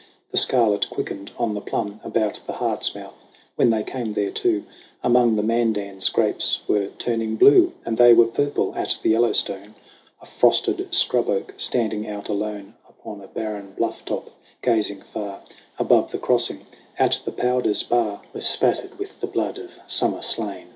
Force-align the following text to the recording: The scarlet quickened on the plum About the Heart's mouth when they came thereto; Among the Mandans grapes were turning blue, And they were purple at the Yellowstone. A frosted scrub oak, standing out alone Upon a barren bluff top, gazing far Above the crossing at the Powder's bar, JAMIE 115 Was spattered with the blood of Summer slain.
The 0.31 0.37
scarlet 0.37 0.89
quickened 0.89 1.29
on 1.37 1.53
the 1.53 1.61
plum 1.61 1.99
About 2.03 2.39
the 2.47 2.53
Heart's 2.53 2.95
mouth 2.95 3.23
when 3.55 3.69
they 3.69 3.83
came 3.83 4.15
thereto; 4.15 4.63
Among 5.03 5.35
the 5.35 5.43
Mandans 5.43 6.09
grapes 6.09 6.61
were 6.67 6.87
turning 6.97 7.35
blue, 7.35 7.73
And 7.85 7.99
they 7.99 8.11
were 8.11 8.25
purple 8.25 8.73
at 8.73 8.97
the 9.03 9.11
Yellowstone. 9.11 9.75
A 10.19 10.25
frosted 10.25 10.91
scrub 10.91 11.29
oak, 11.29 11.53
standing 11.57 12.07
out 12.07 12.29
alone 12.29 12.73
Upon 12.89 13.21
a 13.21 13.27
barren 13.27 13.73
bluff 13.77 14.03
top, 14.03 14.31
gazing 14.63 15.01
far 15.01 15.43
Above 15.77 16.09
the 16.09 16.17
crossing 16.17 16.65
at 16.97 17.19
the 17.23 17.31
Powder's 17.31 17.83
bar, 17.83 18.03
JAMIE 18.03 18.11
115 18.31 18.31
Was 18.33 18.47
spattered 18.47 18.97
with 18.97 19.19
the 19.21 19.27
blood 19.27 19.59
of 19.59 19.77
Summer 19.85 20.23
slain. 20.23 20.69